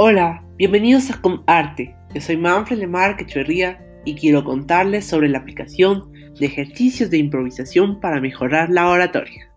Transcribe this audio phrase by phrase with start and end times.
[0.00, 1.92] Hola, bienvenidos a Arte.
[2.14, 7.98] Yo soy Manfred Lemar Quechuerría y quiero contarles sobre la aplicación de ejercicios de improvisación
[7.98, 9.50] para mejorar la oratoria.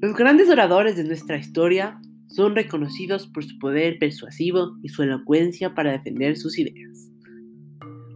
[0.00, 5.72] Los grandes oradores de nuestra historia son reconocidos por su poder persuasivo y su elocuencia
[5.72, 7.12] para defender sus ideas.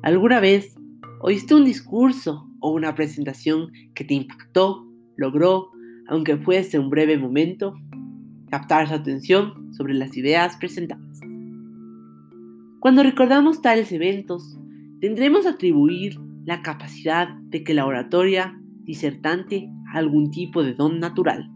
[0.02, 0.74] ¿Alguna vez
[1.20, 4.86] oíste un discurso o una presentación que te impactó,
[5.16, 5.70] logró,
[6.08, 7.74] aunque fuese un breve momento,
[8.50, 11.20] captar su atención sobre las ideas presentadas.
[12.80, 14.58] Cuando recordamos tales eventos,
[15.00, 20.98] tendremos a atribuir la capacidad de que la oratoria disertante a algún tipo de don
[20.98, 21.50] natural.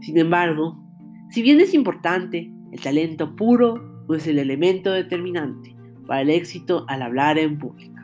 [0.00, 0.82] Sin embargo,
[1.30, 5.74] si bien es importante, el talento puro no es el elemento determinante
[6.06, 7.95] para el éxito al hablar en público.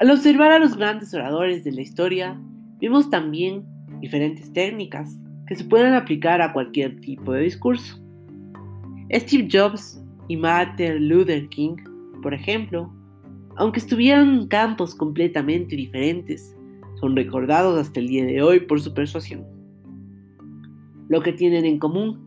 [0.00, 2.40] Al observar a los grandes oradores de la historia,
[2.80, 3.64] vemos también
[4.00, 5.18] diferentes técnicas
[5.48, 8.00] que se pueden aplicar a cualquier tipo de discurso.
[9.12, 11.74] Steve Jobs y Martin Luther King,
[12.22, 12.92] por ejemplo,
[13.56, 16.56] aunque estuvieran en campos completamente diferentes,
[17.00, 19.44] son recordados hasta el día de hoy por su persuasión.
[21.08, 22.20] Lo que tienen en común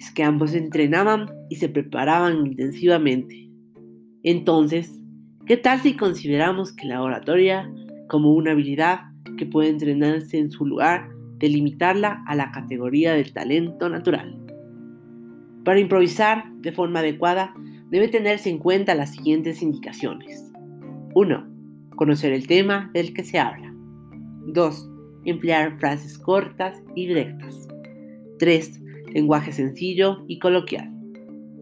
[0.00, 3.50] es que ambos entrenaban y se preparaban intensivamente.
[4.22, 4.98] Entonces,
[5.48, 7.72] ¿Qué tal si consideramos que la oratoria
[8.06, 9.00] como una habilidad
[9.38, 14.38] que puede entrenarse en su lugar de limitarla a la categoría del talento natural?
[15.64, 17.54] Para improvisar de forma adecuada
[17.88, 20.52] debe tenerse en cuenta las siguientes indicaciones.
[21.14, 21.48] 1.
[21.96, 23.72] Conocer el tema del que se habla.
[24.48, 24.90] 2.
[25.24, 27.66] Emplear frases cortas y directas.
[28.38, 28.82] 3.
[29.14, 30.92] Lenguaje sencillo y coloquial.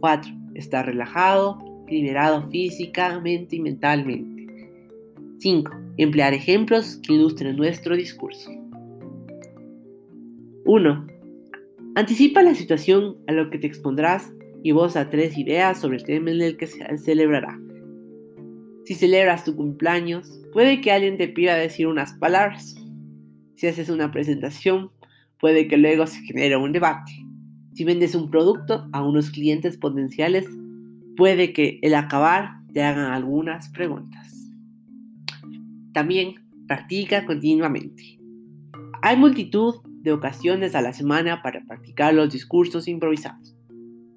[0.01, 0.33] 4.
[0.57, 4.47] Estar relajado liberado físicamente y mentalmente.
[5.39, 5.71] 5.
[5.97, 8.51] Emplear ejemplos que ilustren nuestro discurso.
[10.65, 11.07] 1.
[11.95, 14.33] Anticipa la situación a lo que te expondrás
[14.63, 17.59] y a tres ideas sobre el tema en el que se celebrará.
[18.85, 22.75] Si celebras tu cumpleaños, puede que alguien te pida decir unas palabras.
[23.55, 24.91] Si haces una presentación,
[25.39, 27.13] puede que luego se genere un debate.
[27.75, 30.47] Si vendes un producto a unos clientes potenciales,
[31.17, 34.51] puede que el acabar te hagan algunas preguntas.
[35.93, 36.35] También
[36.67, 38.19] practica continuamente.
[39.03, 43.57] Hay multitud de ocasiones a la semana para practicar los discursos improvisados,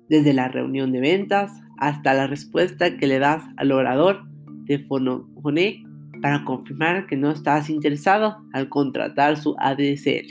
[0.10, 4.24] desde la reunión de ventas hasta la respuesta que le das al orador
[4.66, 5.84] de Fonofoné
[6.22, 10.28] para confirmar que no estás interesado al contratar su ADSL.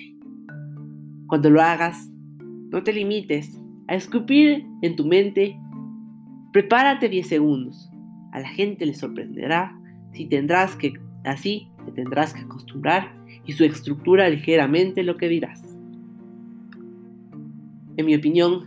[1.26, 2.08] Cuando lo hagas,
[2.70, 3.58] no te limites
[3.88, 5.58] a escupir en tu mente
[6.58, 7.88] Prepárate 10 segundos.
[8.32, 9.78] A la gente le sorprenderá
[10.12, 10.92] si tendrás que,
[11.22, 13.14] así te tendrás que acostumbrar
[13.46, 15.62] y su estructura ligeramente lo que dirás.
[17.96, 18.64] En mi opinión,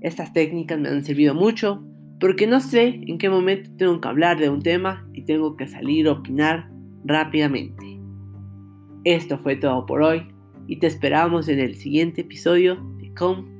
[0.00, 1.84] estas técnicas me han servido mucho
[2.20, 5.66] porque no sé en qué momento tengo que hablar de un tema y tengo que
[5.66, 6.70] salir a opinar
[7.04, 7.98] rápidamente.
[9.02, 10.22] Esto fue todo por hoy
[10.68, 13.57] y te esperamos en el siguiente episodio de Com